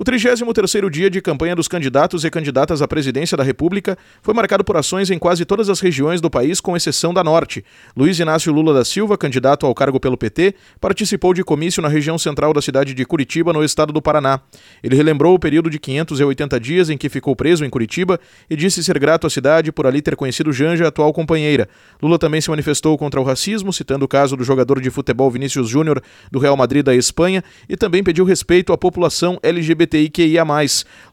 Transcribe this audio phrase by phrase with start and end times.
[0.00, 4.64] O 33º dia de campanha dos candidatos e candidatas à presidência da República foi marcado
[4.64, 7.62] por ações em quase todas as regiões do país, com exceção da Norte.
[7.94, 12.16] Luiz Inácio Lula da Silva, candidato ao cargo pelo PT, participou de comício na região
[12.16, 14.40] central da cidade de Curitiba, no estado do Paraná.
[14.82, 18.82] Ele relembrou o período de 580 dias em que ficou preso em Curitiba e disse
[18.82, 21.68] ser grato à cidade por ali ter conhecido Janja, atual companheira.
[22.02, 25.68] Lula também se manifestou contra o racismo, citando o caso do jogador de futebol Vinícius
[25.68, 30.44] Júnior do Real Madrid da Espanha, e também pediu respeito à população LGBT LGBTIQIA+.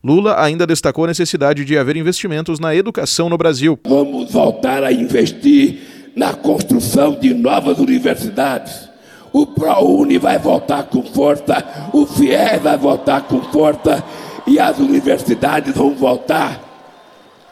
[0.03, 3.79] Lula ainda destacou a necessidade de haver investimentos na educação no Brasil.
[3.85, 8.87] Vamos voltar a investir na construção de novas universidades.
[9.33, 14.03] O ProUni vai voltar com força, o FIES vai voltar com força
[14.45, 16.63] e as universidades vão voltar,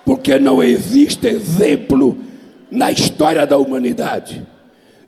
[0.05, 2.17] porque não existe exemplo
[2.71, 4.41] na história da humanidade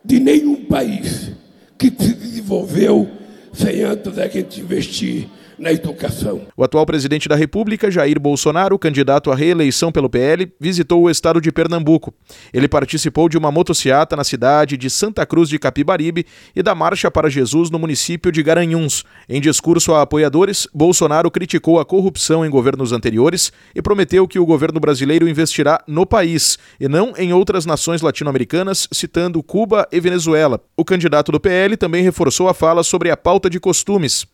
[0.04, 1.32] de nenhum país
[1.78, 3.10] que se desenvolveu
[3.54, 6.42] sem antes a gente investir na educação.
[6.56, 11.42] O atual presidente da República, Jair Bolsonaro, candidato à reeleição pelo PL, visitou o estado
[11.42, 12.14] de Pernambuco.
[12.54, 17.10] Ele participou de uma motociata na cidade de Santa Cruz de Capibaribe e da Marcha
[17.10, 19.04] para Jesus no município de Garanhuns.
[19.28, 24.46] Em discurso a apoiadores, Bolsonaro criticou a corrupção em governos anteriores e prometeu que o
[24.46, 30.62] governo brasileiro investirá no país e não em outras nações latino-americanas, citando Cuba e Venezuela.
[30.76, 34.26] O candidato do PL também reforçou a fala sobre a pauta de costumes.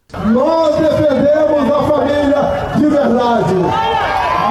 [3.23, 3.53] Família de verdade.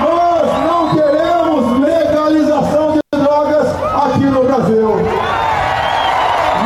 [0.03, 4.97] Nós não queremos legalização de drogas aqui no Brasil.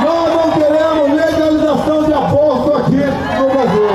[0.05, 3.03] Nós não queremos legalização de aposto aqui
[3.39, 3.91] no Brasil.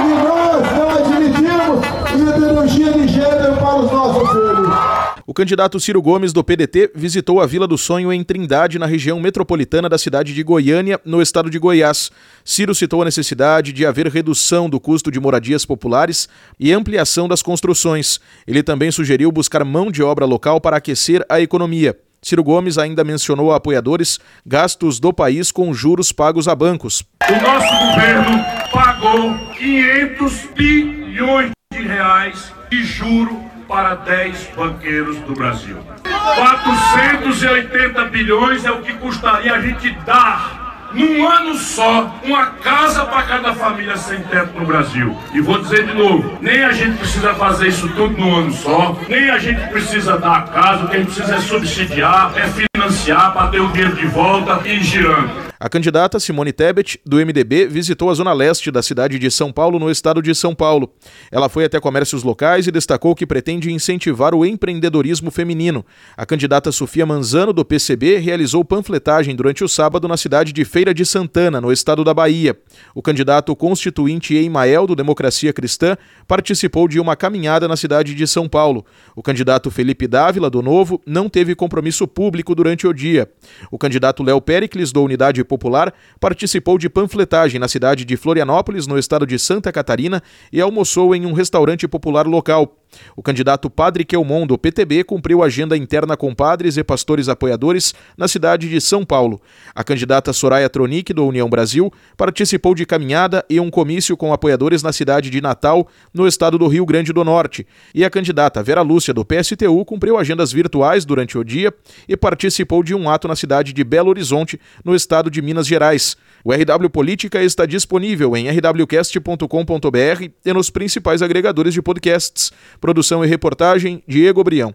[0.00, 1.80] E nós não admitimos
[2.14, 5.17] ideologia de gênero para os nossos filhos.
[5.28, 9.20] O candidato Ciro Gomes, do PDT, visitou a Vila do Sonho em Trindade, na região
[9.20, 12.10] metropolitana da cidade de Goiânia, no estado de Goiás.
[12.42, 17.42] Ciro citou a necessidade de haver redução do custo de moradias populares e ampliação das
[17.42, 18.18] construções.
[18.46, 21.94] Ele também sugeriu buscar mão de obra local para aquecer a economia.
[22.22, 27.04] Ciro Gomes ainda mencionou a apoiadores gastos do país com juros pagos a bancos.
[27.28, 28.42] O nosso governo
[28.72, 35.76] pagou 500 bilhões de reais de juro para 10 banqueiros do Brasil.
[36.02, 43.22] 480 bilhões é o que custaria a gente dar num ano só, uma casa para
[43.24, 45.14] cada família sem teto no Brasil.
[45.34, 48.96] E vou dizer de novo: nem a gente precisa fazer isso tudo num ano só,
[49.06, 52.48] nem a gente precisa dar a casa, o que a gente precisa é subsidiar, é
[52.48, 55.47] financiar para ter o dinheiro de volta e ir girando.
[55.60, 59.80] A candidata Simone Tebet, do MDB, visitou a zona leste da cidade de São Paulo,
[59.80, 60.94] no estado de São Paulo.
[61.32, 65.84] Ela foi até comércios locais e destacou que pretende incentivar o empreendedorismo feminino.
[66.16, 70.94] A candidata Sofia Manzano, do PCB, realizou panfletagem durante o sábado na cidade de Feira
[70.94, 72.56] de Santana, no estado da Bahia.
[72.94, 75.96] O candidato constituinte Eimael, do Democracia Cristã,
[76.28, 78.86] participou de uma caminhada na cidade de São Paulo.
[79.16, 83.28] O candidato Felipe Dávila, do Novo, não teve compromisso público durante o dia.
[83.72, 88.96] O candidato Léo Pericles, do Unidade Popular, participou de panfletagem na cidade de Florianópolis, no
[88.96, 90.22] estado de Santa Catarina,
[90.52, 92.77] e almoçou em um restaurante popular local.
[93.16, 98.28] O candidato Padre Quelmon, do PTB, cumpriu agenda interna com padres e pastores apoiadores na
[98.28, 99.40] cidade de São Paulo.
[99.74, 104.82] A candidata Soraya Tronic, do União Brasil, participou de caminhada e um comício com apoiadores
[104.82, 107.66] na cidade de Natal, no estado do Rio Grande do Norte.
[107.94, 111.72] E a candidata Vera Lúcia, do PSTU, cumpriu agendas virtuais durante o dia
[112.08, 116.16] e participou de um ato na cidade de Belo Horizonte, no estado de Minas Gerais.
[116.44, 122.52] O RW Política está disponível em rwcast.com.br e nos principais agregadores de podcasts.
[122.80, 124.74] Produção e reportagem, Diego Brião.